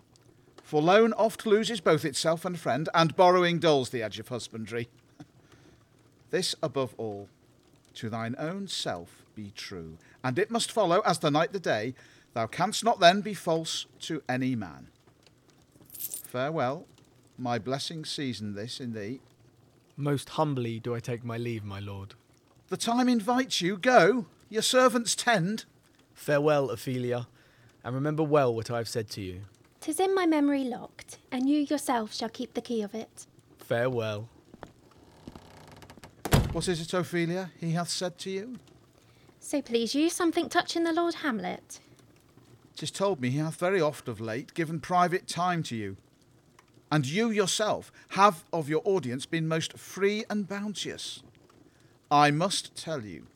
For 0.64 0.82
loan 0.82 1.14
oft 1.14 1.46
loses 1.46 1.80
both 1.80 2.04
itself 2.04 2.44
and 2.44 2.60
friend, 2.60 2.90
and 2.94 3.16
borrowing 3.16 3.58
dulls 3.58 3.90
the 3.90 4.04
edge 4.04 4.20
of 4.20 4.28
husbandry. 4.28 4.90
this 6.30 6.54
above 6.62 6.94
all, 6.98 7.30
to 7.96 8.10
thine 8.10 8.36
own 8.38 8.68
self 8.68 9.24
be 9.34 9.54
true, 9.56 9.98
and 10.26 10.38
it 10.38 10.52
must 10.52 10.74
follow, 10.74 11.00
as 11.06 11.20
the 11.20 11.32
night 11.32 11.54
the 11.54 11.60
day, 11.60 11.96
thou 12.34 12.48
canst 12.48 12.84
not 12.84 13.00
then 13.00 13.22
be 13.22 13.34
false 13.34 13.86
to 14.02 14.22
any 14.28 14.58
man. 14.58 14.90
Farewell, 15.98 16.86
my 17.38 17.58
blessing 17.58 18.04
season 18.04 18.56
this 18.56 18.82
in 18.82 18.92
thee. 18.92 19.22
Most 19.96 20.30
humbly 20.32 20.82
do 20.82 20.94
I 20.94 21.00
take 21.00 21.24
my 21.24 21.38
leave, 21.38 21.64
my 21.64 21.80
lord. 21.80 22.14
The 22.68 22.78
time 22.78 23.08
invites 23.08 23.62
you, 23.62 23.78
go, 23.78 24.26
your 24.50 24.64
servants 24.64 25.16
tend. 25.16 25.64
Farewell, 26.14 26.70
Ophelia, 26.70 27.28
and 27.84 27.96
remember 27.96 28.24
well 28.24 28.54
what 28.54 28.70
I 28.72 28.78
have 28.78 28.90
said 28.90 29.10
to 29.12 29.22
you. 29.22 29.42
Tis 29.80 30.00
in 30.00 30.14
my 30.14 30.26
memory 30.26 30.64
locked, 30.64 31.20
and 31.32 31.50
you 31.50 31.60
yourself 31.60 32.14
shall 32.14 32.30
keep 32.30 32.54
the 32.54 32.62
key 32.62 32.82
of 32.82 32.94
it. 32.94 33.26
Farewell. 33.58 34.30
What 36.52 36.68
is 36.68 36.82
it, 36.82 36.94
Ophelia, 36.94 37.52
he 37.60 37.72
hath 37.72 37.90
said 37.90 38.18
to 38.20 38.30
you? 38.30 38.58
So 39.40 39.62
please 39.62 39.96
you, 39.96 40.10
something 40.10 40.50
touching 40.50 40.84
the 40.84 40.92
Lord 40.92 41.16
Hamlet. 41.16 41.80
Tis 42.76 42.92
told 42.92 43.22
me 43.22 43.30
he 43.30 43.38
hath 43.38 43.56
very 43.56 43.82
oft 43.82 44.08
of 44.08 44.20
late 44.20 44.54
given 44.54 44.80
private 44.80 45.28
time 45.28 45.64
to 45.64 45.76
you. 45.76 45.98
And 46.92 47.06
you 47.06 47.30
yourself 47.30 47.92
have 48.10 48.44
of 48.52 48.68
your 48.68 48.82
audience 48.84 49.26
been 49.26 49.48
most 49.48 49.78
free 49.78 50.26
and 50.30 50.48
bounteous. 50.48 51.22
I 52.10 52.32
must 52.32 52.76
tell 52.76 53.04
you, 53.04 53.28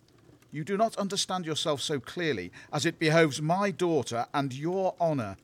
you 0.53 0.63
do 0.63 0.77
not 0.77 0.95
understand 0.97 1.47
yourself 1.47 1.81
so 1.81 1.99
clearly 1.99 2.51
as 2.71 2.85
it 2.85 2.99
behoves 2.99 3.41
my 3.41 3.71
daughter 3.71 4.27
and 4.35 4.53
your 4.53 4.93
honour. 5.01 5.35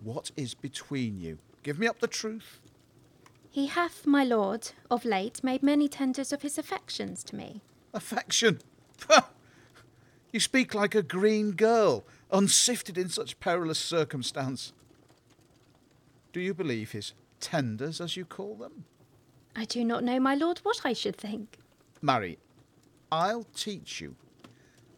What 0.00 0.30
is 0.36 0.54
between 0.54 1.18
you? 1.18 1.38
Give 1.64 1.80
me 1.80 1.88
up 1.88 1.98
the 1.98 2.06
truth. 2.06 2.60
He 3.50 3.66
hath, 3.66 4.06
my 4.06 4.22
lord, 4.22 4.70
of 4.88 5.04
late 5.04 5.42
made 5.42 5.64
many 5.64 5.88
tenders 5.88 6.32
of 6.32 6.42
his 6.42 6.58
affections 6.58 7.24
to 7.24 7.34
me. 7.34 7.60
Affection? 7.92 8.60
You 10.32 10.40
speak 10.40 10.74
like 10.74 10.94
a 10.94 11.02
green 11.02 11.52
girl, 11.52 12.04
unsifted 12.30 12.96
in 12.96 13.08
such 13.08 13.40
perilous 13.40 13.78
circumstance. 13.78 14.72
Do 16.32 16.40
you 16.40 16.54
believe 16.54 16.92
his 16.92 17.14
tenders, 17.40 18.00
as 18.00 18.16
you 18.16 18.24
call 18.24 18.54
them? 18.54 18.84
I 19.56 19.64
do 19.64 19.82
not 19.82 20.04
know, 20.04 20.20
my 20.20 20.36
lord, 20.36 20.60
what 20.62 20.82
I 20.84 20.92
should 20.92 21.16
think. 21.16 21.56
Marry, 22.00 22.38
I'll 23.10 23.44
teach 23.54 24.00
you. 24.00 24.14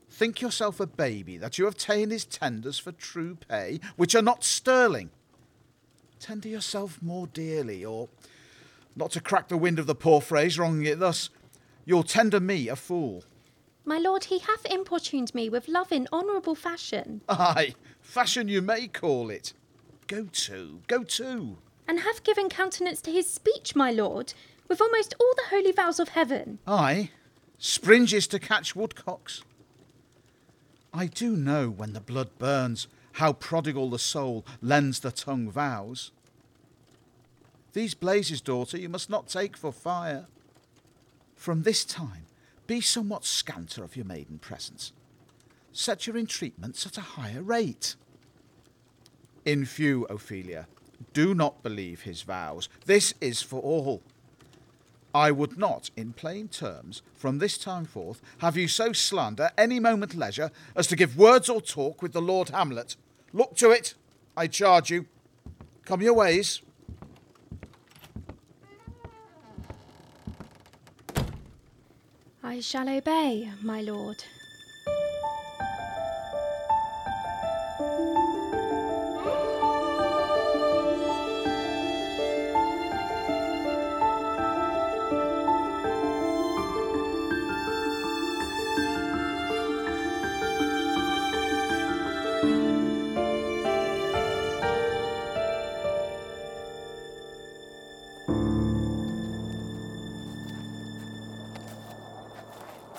Think 0.08 0.40
yourself 0.40 0.80
a 0.80 0.86
baby 0.86 1.36
that 1.38 1.58
you 1.58 1.64
have 1.66 1.76
ta'en 1.76 2.10
his 2.10 2.24
tenders 2.24 2.78
for 2.78 2.92
true 2.92 3.36
pay, 3.48 3.80
which 3.96 4.14
are 4.14 4.22
not 4.22 4.42
sterling. 4.44 5.10
Tender 6.18 6.48
yourself 6.48 6.98
more 7.00 7.26
dearly, 7.28 7.84
or, 7.84 8.08
not 8.96 9.12
to 9.12 9.20
crack 9.20 9.48
the 9.48 9.56
wind 9.56 9.78
of 9.78 9.86
the 9.86 9.94
poor 9.94 10.20
phrase, 10.20 10.58
wronging 10.58 10.84
it 10.86 10.98
thus, 10.98 11.30
you'll 11.86 12.02
tender 12.02 12.40
me 12.40 12.68
a 12.68 12.76
fool. 12.76 13.24
My 13.84 13.98
lord, 13.98 14.24
he 14.24 14.40
hath 14.40 14.66
importuned 14.66 15.34
me 15.34 15.48
with 15.48 15.68
love 15.68 15.90
in 15.92 16.06
honourable 16.12 16.54
fashion, 16.54 17.22
Ay, 17.28 17.74
fashion 18.02 18.48
you 18.48 18.60
may 18.60 18.86
call 18.88 19.30
it. 19.30 19.54
Go 20.08 20.24
to, 20.24 20.80
go 20.88 21.04
to. 21.04 21.56
and 21.88 22.00
hath 22.00 22.24
given 22.24 22.48
countenance 22.48 23.00
to 23.02 23.10
his 23.12 23.30
speech, 23.30 23.74
my 23.74 23.90
lord, 23.90 24.34
with 24.68 24.80
almost 24.80 25.14
all 25.18 25.32
the 25.36 25.48
holy 25.56 25.72
vows 25.72 25.98
of 25.98 26.10
heaven. 26.10 26.58
Ay, 26.66 27.10
springes 27.60 28.26
to 28.26 28.38
catch 28.38 28.74
woodcocks. 28.74 29.42
I 30.92 31.06
do 31.06 31.36
know 31.36 31.68
when 31.68 31.92
the 31.92 32.00
blood 32.00 32.30
burns 32.38 32.88
how 33.12 33.34
prodigal 33.34 33.90
the 33.90 33.98
soul 33.98 34.44
lends 34.60 35.00
the 35.00 35.12
tongue 35.12 35.50
vows. 35.50 36.10
These 37.72 37.94
blazes, 37.94 38.40
daughter, 38.40 38.78
you 38.78 38.88
must 38.88 39.10
not 39.10 39.28
take 39.28 39.56
for 39.56 39.70
fire. 39.70 40.26
From 41.36 41.62
this 41.62 41.84
time, 41.84 42.26
be 42.66 42.80
somewhat 42.80 43.24
scanter 43.24 43.84
of 43.84 43.94
your 43.94 44.06
maiden 44.06 44.38
presence. 44.38 44.92
Set 45.70 46.06
your 46.06 46.16
entreatments 46.16 46.86
at 46.86 46.96
a 46.96 47.02
higher 47.02 47.42
rate. 47.42 47.94
In 49.44 49.64
few, 49.64 50.04
Ophelia, 50.06 50.66
do 51.12 51.34
not 51.34 51.62
believe 51.62 52.02
his 52.02 52.22
vows. 52.22 52.68
This 52.86 53.14
is 53.20 53.42
for 53.42 53.60
all. 53.60 54.02
I 55.14 55.30
would 55.30 55.58
not, 55.58 55.90
in 55.96 56.12
plain 56.12 56.48
terms, 56.48 57.02
from 57.14 57.38
this 57.38 57.58
time 57.58 57.84
forth, 57.84 58.22
have 58.38 58.56
you 58.56 58.68
so 58.68 58.92
slander 58.92 59.50
any 59.58 59.80
moment 59.80 60.14
leisure 60.14 60.50
as 60.76 60.86
to 60.88 60.96
give 60.96 61.16
words 61.16 61.48
or 61.48 61.60
talk 61.60 62.00
with 62.00 62.12
the 62.12 62.22
Lord 62.22 62.50
Hamlet. 62.50 62.96
Look 63.32 63.56
to 63.56 63.70
it, 63.70 63.94
I 64.36 64.46
charge 64.46 64.90
you. 64.90 65.06
Come 65.84 66.02
your 66.02 66.14
ways. 66.14 66.62
I 72.42 72.60
shall 72.60 72.88
obey, 72.88 73.50
my 73.62 73.80
lord. 73.80 74.24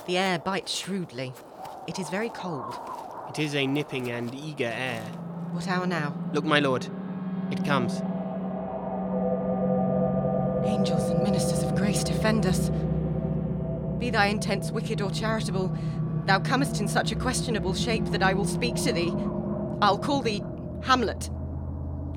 The 0.08 0.18
air 0.18 0.40
bites 0.40 0.74
shrewdly. 0.74 1.32
It 1.88 2.00
is 2.00 2.10
very 2.10 2.30
cold. 2.30 2.76
It 3.30 3.40
is 3.40 3.56
a 3.56 3.68
nipping 3.68 4.10
and 4.10 4.34
eager 4.34 4.72
air. 4.74 5.04
What 5.52 5.68
hour 5.68 5.86
now? 5.86 6.16
Look, 6.34 6.44
my 6.44 6.60
lord, 6.60 6.88
it 7.52 7.64
comes. 7.64 8.02
Angels 10.66 11.10
and 11.10 11.24
ministers 11.24 11.62
of 11.64 11.76
grace 11.76 12.04
defend 12.04 12.46
us. 12.46 12.72
Be 14.00 14.10
thy 14.10 14.28
intents 14.28 14.72
wicked 14.72 15.02
or 15.02 15.12
charitable, 15.12 15.76
thou 16.26 16.40
comest 16.40 16.82
in 16.82 16.88
such 16.88 17.12
a 17.12 17.16
questionable 17.16 17.74
shape 17.74 18.06
that 18.06 18.24
I 18.24 18.34
will 18.34 18.46
speak 18.46 18.76
to 18.84 18.92
thee. 18.92 19.14
I'll 19.82 20.00
call 20.00 20.22
thee 20.22 20.44
Hamlet. 20.84 21.30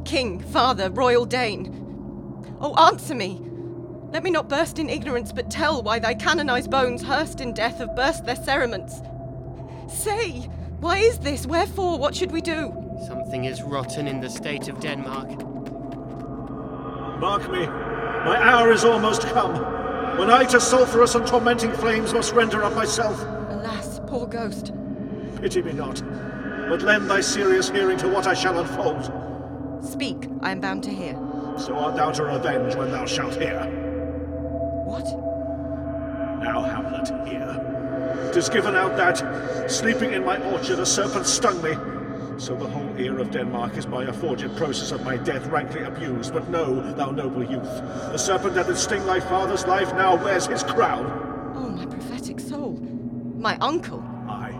King, 0.04 0.40
father, 0.40 0.90
royal 0.90 1.26
Dane. 1.26 1.82
Oh, 2.60 2.74
answer 2.86 3.14
me! 3.14 3.40
Let 4.14 4.22
me 4.22 4.30
not 4.30 4.48
burst 4.48 4.78
in 4.78 4.88
ignorance, 4.88 5.32
but 5.32 5.50
tell 5.50 5.82
why 5.82 5.98
thy 5.98 6.14
canonized 6.14 6.70
bones, 6.70 7.02
hearsed 7.02 7.40
in 7.40 7.52
death, 7.52 7.78
have 7.78 7.96
burst 7.96 8.24
their 8.24 8.36
cerements. 8.36 9.02
Say, 9.88 10.48
why 10.78 10.98
is 10.98 11.18
this? 11.18 11.48
Wherefore? 11.48 11.98
What 11.98 12.14
should 12.14 12.30
we 12.30 12.40
do? 12.40 12.72
Something 13.08 13.46
is 13.46 13.60
rotten 13.64 14.06
in 14.06 14.20
the 14.20 14.30
state 14.30 14.68
of 14.68 14.78
Denmark. 14.78 15.30
Mark 17.18 17.50
me, 17.50 17.66
my 17.66 18.38
hour 18.40 18.70
is 18.70 18.84
almost 18.84 19.22
come, 19.22 19.56
when 20.16 20.30
I 20.30 20.44
to 20.44 20.60
sulphurous 20.60 21.16
and 21.16 21.26
tormenting 21.26 21.72
flames 21.72 22.14
must 22.14 22.34
render 22.34 22.62
up 22.62 22.76
myself. 22.76 23.20
Alas, 23.48 23.98
poor 24.06 24.28
ghost. 24.28 24.72
Pity 25.40 25.60
me 25.60 25.72
not, 25.72 26.00
but 26.68 26.82
lend 26.82 27.10
thy 27.10 27.20
serious 27.20 27.68
hearing 27.68 27.98
to 27.98 28.08
what 28.08 28.28
I 28.28 28.34
shall 28.34 28.60
unfold. 28.60 29.12
Speak, 29.84 30.28
I 30.40 30.52
am 30.52 30.60
bound 30.60 30.84
to 30.84 30.90
hear. 30.90 31.14
So 31.58 31.74
art 31.74 31.96
thou 31.96 32.12
to 32.12 32.22
revenge 32.22 32.76
when 32.76 32.92
thou 32.92 33.06
shalt 33.06 33.34
hear. 33.34 33.83
Now, 36.54 36.62
Hamlet. 36.62 38.32
Tis 38.32 38.48
given 38.48 38.76
out 38.76 38.96
that, 38.96 39.68
sleeping 39.68 40.12
in 40.12 40.24
my 40.24 40.38
orchard, 40.52 40.78
a 40.78 40.86
serpent 40.86 41.26
stung 41.26 41.60
me. 41.60 41.72
So 42.38 42.54
the 42.54 42.68
whole 42.68 42.94
ear 42.96 43.18
of 43.18 43.32
Denmark 43.32 43.76
is 43.76 43.86
by 43.86 44.04
a 44.04 44.12
forged 44.12 44.56
process 44.56 44.92
of 44.92 45.02
my 45.02 45.16
death 45.16 45.48
rankly 45.48 45.82
abused. 45.82 46.32
But 46.32 46.48
know, 46.50 46.92
thou 46.92 47.10
noble 47.10 47.42
youth, 47.42 47.64
the 47.64 48.18
serpent 48.18 48.54
that 48.54 48.68
did 48.68 48.76
sting 48.76 49.04
thy 49.04 49.18
father's 49.18 49.66
life 49.66 49.92
now 49.94 50.14
wears 50.14 50.46
his 50.46 50.62
crown. 50.62 51.52
Oh, 51.56 51.70
my 51.70 51.86
prophetic 51.86 52.38
soul. 52.38 52.74
My 53.36 53.58
uncle. 53.58 54.04
Aye, 54.28 54.56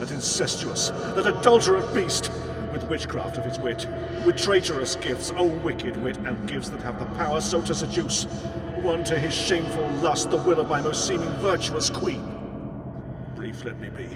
that 0.00 0.10
incestuous, 0.10 0.90
that 0.90 1.26
adulterate 1.26 1.94
beast, 1.94 2.30
with 2.72 2.84
witchcraft 2.90 3.38
of 3.38 3.46
his 3.46 3.58
wit, 3.58 3.86
with 4.26 4.36
traitorous 4.36 4.96
gifts, 4.96 5.32
O 5.36 5.44
wicked 5.44 5.96
wit, 6.02 6.18
and 6.18 6.46
gifts 6.46 6.68
that 6.68 6.82
have 6.82 6.98
the 6.98 7.06
power 7.16 7.40
so 7.40 7.62
to 7.62 7.74
seduce, 7.74 8.26
won 8.82 9.04
to 9.04 9.18
his 9.18 9.32
shameful 9.32 9.88
lust 10.02 10.30
the 10.30 10.36
will 10.38 10.58
of 10.58 10.68
my 10.68 10.80
most 10.80 11.06
seeming 11.06 11.30
virtuous 11.34 11.88
queen. 11.88 12.22
Brief 13.36 13.64
let 13.64 13.78
me 13.78 13.88
be. 13.90 14.08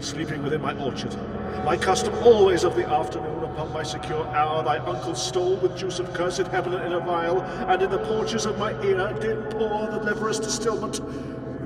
Sleeping 0.00 0.42
within 0.42 0.60
my 0.60 0.76
orchard, 0.84 1.16
my 1.64 1.76
custom 1.76 2.14
always 2.24 2.64
of 2.64 2.74
the 2.76 2.88
afternoon, 2.88 3.44
upon 3.44 3.72
my 3.72 3.82
secure 3.82 4.26
hour, 4.28 4.62
thy 4.62 4.78
uncle 4.78 5.14
stole 5.14 5.56
with 5.56 5.76
juice 5.76 5.98
of 5.98 6.12
cursed 6.12 6.46
heaven 6.48 6.72
in 6.74 6.92
a 6.92 7.00
vial, 7.00 7.40
and 7.42 7.82
in 7.82 7.90
the 7.90 7.98
porches 7.98 8.46
of 8.46 8.58
my 8.58 8.72
ear 8.82 9.16
did 9.20 9.50
pour 9.50 9.86
the 9.86 9.98
leperous 9.98 10.38
distilment. 10.38 11.00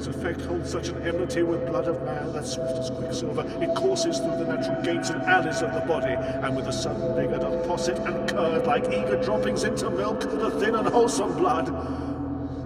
His 0.03 0.17
effect 0.17 0.41
holds 0.41 0.69
such 0.69 0.89
an 0.89 1.01
enmity 1.03 1.45
with 1.45 1.65
blood 1.65 1.87
of 1.87 2.03
man 2.03 2.33
that 2.33 2.45
swift 2.45 2.77
as 2.77 2.91
quicksilver 2.91 3.47
it 3.63 3.73
courses 3.77 4.19
through 4.19 4.37
the 4.37 4.47
natural 4.47 4.83
gates 4.83 5.11
and 5.11 5.23
alleys 5.23 5.63
of 5.63 5.73
the 5.73 5.81
body, 5.83 6.15
and 6.15 6.57
with 6.57 6.67
a 6.67 6.73
sudden 6.73 7.15
vigour 7.15 7.39
doth 7.39 7.69
posset 7.69 8.01
and 8.01 8.29
curd 8.29 8.67
like 8.67 8.87
eager 8.87 9.23
droppings 9.23 9.63
into 9.63 9.89
milk 9.91 10.23
the 10.23 10.51
thin 10.59 10.75
and 10.75 10.89
wholesome 10.89 11.37
blood. 11.37 11.69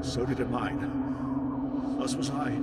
So 0.02 0.24
did 0.24 0.40
it 0.40 0.48
mine. 0.48 1.98
Thus 1.98 2.16
was 2.16 2.30
I, 2.30 2.56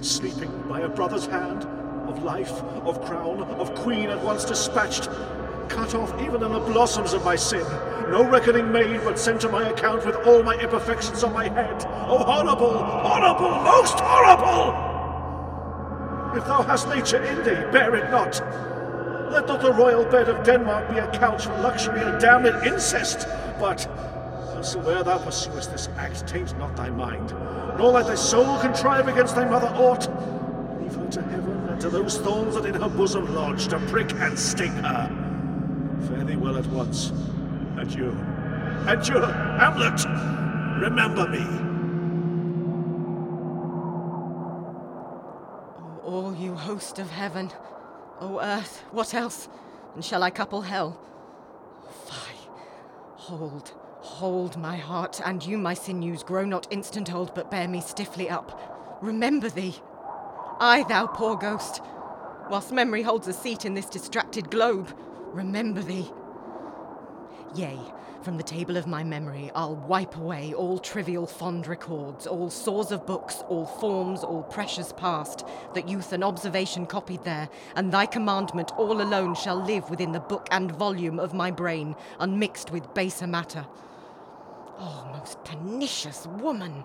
sleeping 0.00 0.50
by 0.70 0.80
a 0.80 0.88
brother's 0.88 1.26
hand, 1.26 1.64
of 2.08 2.22
life, 2.22 2.62
of 2.86 3.04
crown, 3.04 3.42
of 3.42 3.74
queen 3.74 4.08
at 4.08 4.24
once 4.24 4.46
dispatched, 4.46 5.10
cut 5.68 5.94
off 5.94 6.12
even 6.20 6.42
in 6.42 6.52
the 6.52 6.60
blossoms 6.60 7.12
of 7.12 7.24
my 7.24 7.36
sin, 7.36 7.66
no 8.10 8.22
reckoning 8.28 8.70
made, 8.70 9.02
but 9.04 9.18
sent 9.18 9.40
to 9.42 9.48
my 9.48 9.68
account 9.68 10.04
with 10.04 10.16
all 10.26 10.42
my 10.42 10.54
imperfections 10.54 11.24
on 11.24 11.32
my 11.32 11.48
head. 11.48 11.84
Oh, 12.06 12.18
horrible, 12.18 12.78
horrible, 12.78 13.50
most 13.62 13.98
horrible! 13.98 14.92
If 16.36 16.44
thou 16.46 16.62
hast 16.62 16.88
nature 16.88 17.22
in 17.22 17.38
thee, 17.38 17.70
bear 17.72 17.94
it 17.94 18.10
not. 18.10 18.40
Let 19.30 19.48
not 19.48 19.62
the 19.62 19.72
royal 19.72 20.04
bed 20.04 20.28
of 20.28 20.44
Denmark 20.44 20.90
be 20.90 20.98
a 20.98 21.10
couch 21.12 21.46
for 21.46 21.56
luxury 21.58 22.00
and 22.00 22.20
damned 22.20 22.66
incest, 22.66 23.26
but 23.58 23.88
howsoe'er 24.54 25.02
thou 25.04 25.18
pursuest 25.18 25.72
this 25.72 25.88
act, 25.96 26.26
taint 26.26 26.56
not 26.58 26.76
thy 26.76 26.90
mind, 26.90 27.32
nor 27.78 27.92
let 27.92 28.06
thy 28.06 28.14
soul 28.14 28.58
contrive 28.58 29.08
against 29.08 29.34
thy 29.34 29.48
mother 29.48 29.68
aught. 29.68 30.08
Leave 30.80 30.94
her 30.94 31.08
to 31.08 31.22
heaven 31.22 31.68
and 31.68 31.80
to 31.80 31.88
those 31.88 32.18
thorns 32.18 32.54
that 32.54 32.66
in 32.66 32.74
her 32.74 32.88
bosom 32.88 33.34
lodge 33.34 33.68
to 33.68 33.78
prick 33.88 34.12
and 34.14 34.38
sting 34.38 34.72
her. 34.72 35.23
Fare 36.24 36.36
thee 36.36 36.42
well 36.42 36.56
at 36.56 36.66
once. 36.66 37.12
Adieu. 37.76 38.10
Adieu, 38.86 39.20
Hamlet! 39.20 40.04
Remember 40.80 41.28
me. 41.28 41.44
Oh, 46.02 46.24
all 46.24 46.34
you 46.34 46.54
host 46.54 46.98
of 46.98 47.10
heaven. 47.10 47.50
O 48.20 48.40
earth, 48.40 48.84
what 48.90 49.12
else? 49.12 49.48
And 49.94 50.04
shall 50.04 50.22
I 50.22 50.30
couple 50.30 50.62
hell? 50.62 50.98
Fie. 52.06 52.48
Hold, 53.16 53.72
hold 54.00 54.56
my 54.56 54.76
heart, 54.76 55.20
and 55.24 55.44
you, 55.44 55.58
my 55.58 55.74
sinews, 55.74 56.22
grow 56.22 56.44
not 56.44 56.66
instant 56.70 57.12
old, 57.12 57.34
but 57.34 57.50
bear 57.50 57.68
me 57.68 57.80
stiffly 57.80 58.30
up. 58.30 58.98
Remember 59.02 59.50
thee. 59.50 59.76
I, 60.58 60.84
thou 60.88 61.06
poor 61.06 61.36
ghost, 61.36 61.82
whilst 62.48 62.72
memory 62.72 63.02
holds 63.02 63.28
a 63.28 63.32
seat 63.32 63.64
in 63.64 63.74
this 63.74 63.86
distracted 63.86 64.50
globe, 64.50 64.94
remember 65.34 65.82
thee. 65.82 66.10
Yea, 67.54 67.78
from 68.22 68.36
the 68.36 68.42
table 68.42 68.76
of 68.76 68.86
my 68.86 69.04
memory 69.04 69.50
I'll 69.54 69.76
wipe 69.76 70.16
away 70.16 70.54
all 70.54 70.78
trivial 70.78 71.26
fond 71.26 71.66
records, 71.66 72.26
all 72.26 72.50
sores 72.50 72.90
of 72.90 73.04
books, 73.04 73.42
all 73.48 73.66
forms, 73.66 74.24
all 74.24 74.42
precious 74.44 74.92
past, 74.96 75.44
that 75.74 75.88
youth 75.88 76.12
and 76.12 76.24
observation 76.24 76.86
copied 76.86 77.24
there, 77.24 77.48
and 77.76 77.92
thy 77.92 78.06
commandment 78.06 78.72
all 78.78 79.02
alone 79.02 79.34
shall 79.34 79.62
live 79.62 79.90
within 79.90 80.12
the 80.12 80.20
book 80.20 80.48
and 80.50 80.72
volume 80.72 81.18
of 81.18 81.34
my 81.34 81.50
brain, 81.50 81.94
unmixed 82.18 82.70
with 82.70 82.94
baser 82.94 83.26
matter. 83.26 83.66
Oh, 84.78 85.08
most 85.16 85.44
pernicious 85.44 86.26
woman! 86.26 86.84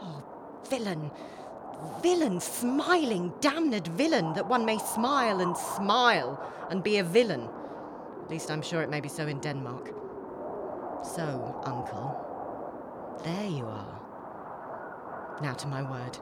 Oh, 0.00 0.22
villain! 0.68 1.10
Villain, 2.02 2.38
smiling, 2.40 3.32
damned 3.40 3.88
villain, 3.88 4.34
that 4.34 4.48
one 4.48 4.64
may 4.64 4.78
smile 4.78 5.40
and 5.40 5.56
smile 5.56 6.40
and 6.70 6.82
be 6.82 6.98
a 6.98 7.04
villain. 7.04 7.48
At 8.22 8.30
least 8.30 8.50
I'm 8.50 8.62
sure 8.62 8.82
it 8.82 8.90
may 8.90 9.00
be 9.00 9.08
so 9.08 9.26
in 9.26 9.40
Denmark. 9.40 9.92
So, 11.04 11.60
uncle, 11.64 12.16
there 13.24 13.46
you 13.46 13.64
are. 13.66 14.00
Now 15.42 15.54
to 15.54 15.66
my 15.66 15.82
word. 15.82 16.18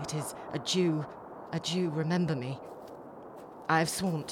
It 0.00 0.14
is 0.14 0.34
adieu, 0.52 1.04
adieu, 1.52 1.90
remember 1.90 2.34
me. 2.36 2.58
I 3.68 3.80
have 3.80 3.88
sworn. 3.88 4.24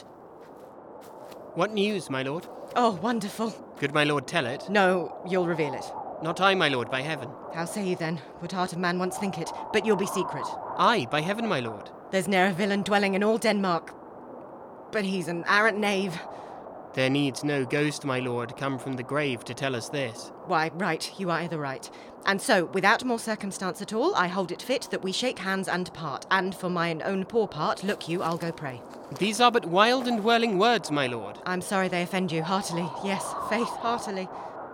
What 1.54 1.72
news, 1.72 2.09
my 2.11 2.22
lord? 2.22 2.46
Oh, 2.76 2.98
wonderful. 3.02 3.50
Could 3.78 3.92
my 3.92 4.04
lord 4.04 4.26
tell 4.26 4.46
it? 4.46 4.68
No, 4.68 5.16
you'll 5.28 5.46
reveal 5.46 5.74
it. 5.74 5.85
Not 6.22 6.40
I, 6.40 6.54
my 6.54 6.68
lord, 6.68 6.90
by 6.90 7.00
heaven. 7.00 7.28
How 7.54 7.64
say 7.64 7.87
you 7.87 7.96
then? 7.96 8.18
What 8.40 8.52
heart 8.52 8.72
of 8.72 8.78
man 8.78 8.98
once 8.98 9.18
think 9.18 9.38
it? 9.38 9.50
But 9.72 9.87
you'll 9.87 9.96
be 9.96 10.07
secret. 10.07 10.46
I, 10.76 11.07
by 11.11 11.20
heaven, 11.20 11.46
my 11.46 11.61
lord. 11.61 11.90
There's 12.11 12.28
ne'er 12.28 12.46
a 12.46 12.52
villain 12.52 12.83
dwelling 12.83 13.14
in 13.14 13.22
all 13.22 13.38
Denmark. 13.38 13.94
But 14.90 15.04
he's 15.04 15.28
an 15.28 15.44
arrant 15.48 15.78
knave. 15.78 16.18
There 16.94 17.11
needs 17.11 17.44
no 17.44 17.64
ghost, 17.64 18.05
my 18.05 18.18
lord, 18.18 18.57
come 18.57 18.79
from 18.79 18.94
the 18.94 19.03
grave 19.03 19.44
to 19.44 19.55
tell 19.55 19.77
us 19.77 19.88
this. 19.88 20.33
Why, 20.46 20.70
right, 20.74 21.12
you 21.18 21.31
are 21.31 21.40
either 21.40 21.59
right. 21.59 21.88
And 22.27 22.40
so, 22.40 22.64
without 22.66 23.05
more 23.05 23.18
circumstance 23.18 23.81
at 23.83 23.92
all, 23.92 24.14
I 24.14 24.27
hold 24.27 24.51
it 24.51 24.62
fit 24.62 24.88
that 24.90 25.03
we 25.03 25.12
shake 25.12 25.38
hands 25.38 25.68
and 25.68 25.92
part. 25.94 26.27
And 26.31 26.55
for 26.55 26.68
mine 26.68 27.03
own 27.05 27.24
poor 27.24 27.46
part, 27.46 27.85
look 27.85 28.09
you, 28.09 28.22
I'll 28.22 28.38
go 28.38 28.53
pray. 28.53 28.83
These 29.18 29.40
are 29.40 29.53
but 29.53 29.66
wild 29.66 30.09
and 30.09 30.24
whirling 30.24 30.59
words, 30.59 30.90
my 30.90 31.07
lord. 31.07 31.38
I'm 31.46 31.61
sorry 31.61 31.88
they 31.88 32.03
offend 32.03 32.33
you, 32.33 32.42
heartily. 32.42 32.88
Yes, 33.05 33.35
faith, 33.48 33.68
heartily. 33.68 34.29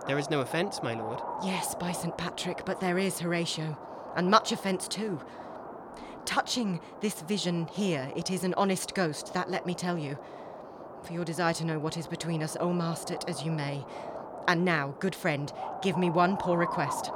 There 0.07 0.19
is 0.19 0.29
no 0.29 0.41
offence, 0.41 0.81
my 0.83 0.93
lord. 0.93 1.21
Yes, 1.43 1.75
by 1.75 1.91
St. 1.91 2.17
Patrick, 2.17 2.65
but 2.65 2.79
there 2.79 2.97
is, 2.97 3.19
Horatio. 3.19 3.77
And 4.15 4.29
much 4.29 4.51
offence 4.51 4.87
too. 4.87 5.19
Touching 6.25 6.79
this 7.01 7.21
vision 7.21 7.67
here, 7.73 8.11
it 8.15 8.31
is 8.31 8.43
an 8.43 8.53
honest 8.55 8.95
ghost, 8.95 9.33
that 9.33 9.49
let 9.49 9.65
me 9.65 9.73
tell 9.73 9.97
you. 9.97 10.17
For 11.05 11.13
your 11.13 11.25
desire 11.25 11.53
to 11.53 11.65
know 11.65 11.77
what 11.77 11.97
is 11.97 12.07
between 12.07 12.41
us, 12.41 12.57
oh, 12.59 12.73
master 12.73 13.13
it 13.13 13.25
as 13.27 13.43
you 13.43 13.51
may. 13.51 13.85
And 14.47 14.65
now, 14.65 14.95
good 14.99 15.13
friend, 15.13 15.53
give 15.83 15.97
me 15.97 16.09
one 16.09 16.35
poor 16.35 16.57
request. 16.57 17.11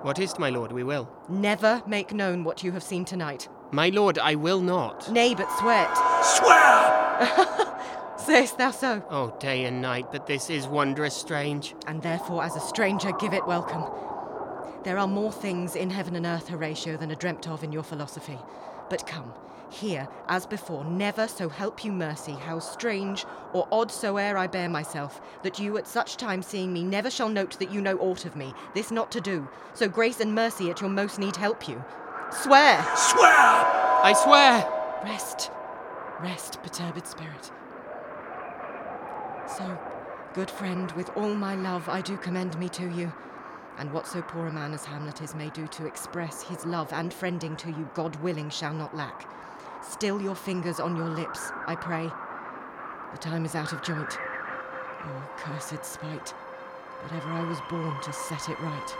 What 0.00 0.18
is't, 0.18 0.38
my 0.38 0.48
lord, 0.48 0.72
we 0.72 0.82
will. 0.82 1.10
Never 1.28 1.82
make 1.86 2.14
known 2.14 2.42
what 2.42 2.62
you 2.62 2.72
have 2.72 2.82
seen 2.82 3.04
tonight. 3.04 3.48
My 3.70 3.90
lord, 3.90 4.18
I 4.18 4.34
will 4.34 4.62
not. 4.62 5.10
Nay, 5.12 5.34
but 5.34 5.50
swear 5.58 5.90
it. 5.90 5.96
Swear! 6.24 8.16
Sayest 8.16 8.56
thou 8.56 8.70
so? 8.70 9.04
Oh, 9.10 9.36
day 9.38 9.64
and 9.64 9.82
night, 9.82 10.06
but 10.10 10.26
this 10.26 10.48
is 10.48 10.66
wondrous 10.66 11.14
strange. 11.14 11.74
And 11.86 12.00
therefore, 12.00 12.44
as 12.44 12.56
a 12.56 12.60
stranger, 12.60 13.12
give 13.12 13.34
it 13.34 13.46
welcome. 13.46 13.84
There 14.84 14.96
are 14.96 15.06
more 15.06 15.32
things 15.32 15.76
in 15.76 15.90
heaven 15.90 16.16
and 16.16 16.24
earth, 16.24 16.48
Horatio, 16.48 16.96
than 16.96 17.12
are 17.12 17.16
dreamt 17.16 17.46
of 17.46 17.62
in 17.62 17.72
your 17.72 17.82
philosophy. 17.82 18.38
But 18.90 19.06
come, 19.06 19.32
here, 19.70 20.06
as 20.28 20.46
before, 20.46 20.84
never 20.84 21.26
so 21.26 21.48
help 21.48 21.84
you 21.84 21.92
mercy, 21.92 22.32
how 22.32 22.58
strange 22.60 23.24
or 23.52 23.66
odd 23.72 23.90
soe'er 23.90 24.36
I 24.36 24.46
bear 24.46 24.68
myself, 24.68 25.20
that 25.42 25.58
you 25.58 25.76
at 25.78 25.88
such 25.88 26.16
time 26.16 26.42
seeing 26.42 26.72
me 26.72 26.84
never 26.84 27.10
shall 27.10 27.28
note 27.28 27.58
that 27.58 27.72
you 27.72 27.80
know 27.80 27.96
aught 27.98 28.24
of 28.24 28.36
me, 28.36 28.54
this 28.74 28.90
not 28.90 29.10
to 29.12 29.20
do, 29.20 29.48
so 29.72 29.88
grace 29.88 30.20
and 30.20 30.34
mercy 30.34 30.70
at 30.70 30.80
your 30.80 30.90
most 30.90 31.18
need 31.18 31.36
help 31.36 31.68
you. 31.68 31.82
Swear! 32.30 32.84
Swear! 32.96 33.30
I 33.30 34.14
swear! 34.16 34.68
Rest, 35.02 35.50
rest, 36.20 36.62
perturbed 36.62 37.06
spirit. 37.06 37.50
So, 39.58 39.78
good 40.34 40.50
friend, 40.50 40.90
with 40.92 41.10
all 41.16 41.34
my 41.34 41.54
love 41.56 41.88
I 41.88 42.00
do 42.00 42.16
commend 42.16 42.58
me 42.58 42.68
to 42.70 42.88
you. 42.90 43.12
And 43.78 43.92
what 43.92 44.06
so 44.06 44.22
poor 44.22 44.46
a 44.46 44.52
man 44.52 44.72
as 44.72 44.84
Hamlet 44.84 45.20
is 45.20 45.34
may 45.34 45.50
do 45.50 45.66
to 45.66 45.86
express 45.86 46.42
his 46.42 46.64
love 46.64 46.92
and 46.92 47.12
friending 47.12 47.58
to 47.58 47.68
you, 47.68 47.88
God 47.94 48.14
willing, 48.22 48.50
shall 48.50 48.72
not 48.72 48.94
lack. 48.96 49.28
Still 49.82 50.22
your 50.22 50.34
fingers 50.36 50.80
on 50.80 50.96
your 50.96 51.08
lips, 51.08 51.50
I 51.66 51.74
pray. 51.74 52.10
The 53.12 53.18
time 53.18 53.44
is 53.44 53.54
out 53.54 53.72
of 53.72 53.82
joint. 53.82 54.18
Oh, 55.06 55.30
cursed 55.36 55.84
spite, 55.84 56.32
that 57.02 57.12
ever 57.12 57.30
I 57.30 57.44
was 57.48 57.58
born 57.68 58.00
to 58.02 58.12
set 58.12 58.48
it 58.48 58.58
right. 58.60 58.96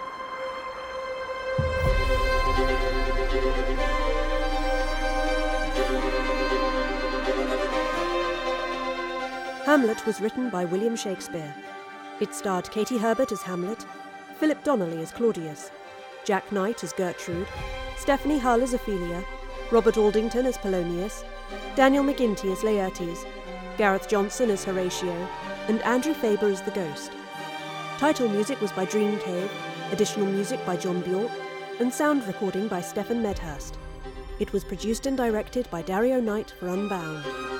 Hamlet 9.64 10.04
was 10.04 10.20
written 10.20 10.50
by 10.50 10.64
William 10.66 10.94
Shakespeare. 10.94 11.54
It 12.20 12.34
starred 12.34 12.66
Kati 12.66 13.00
Herbert 13.00 13.32
as 13.32 13.42
Hamlet, 13.42 13.86
Philip 14.38 14.62
Donnelly 14.64 14.98
as 14.98 15.12
Claudius, 15.12 15.70
Jac 16.24 16.50
Knight 16.50 16.82
as 16.82 16.92
Gertrude, 16.92 17.46
Stephanie 17.96 18.38
Hull 18.38 18.62
as 18.62 18.74
Ophelia, 18.74 19.24
Robert 19.70 19.96
Aldington 19.96 20.46
as 20.46 20.58
Polonius, 20.58 21.24
Daniel 21.76 22.04
McGinty 22.04 22.52
as 22.52 22.60
Laertes, 22.60 23.24
Gareth 23.76 24.08
Johnson 24.08 24.50
as 24.50 24.64
Horatio, 24.64 25.28
and 25.68 25.80
Andrew 25.82 26.14
Faber 26.14 26.48
as 26.48 26.62
the 26.62 26.70
Ghost. 26.72 27.12
Title 27.98 28.28
music 28.28 28.60
was 28.60 28.72
by 28.72 28.84
Dream 28.84 29.18
Cave, 29.20 29.50
additional 29.92 30.26
music 30.26 30.64
by 30.66 30.76
John 30.76 31.00
Bjork, 31.00 31.30
and 31.80 31.92
sound 31.92 32.26
recording 32.26 32.68
by 32.68 32.80
Stephan 32.80 33.22
Medhurst. 33.22 33.78
It 34.40 34.52
was 34.52 34.64
produced 34.64 35.06
and 35.06 35.16
directed 35.16 35.70
by 35.70 35.82
Dario 35.82 36.20
Knight 36.20 36.52
for 36.58 36.68
Unbound. 36.68 37.53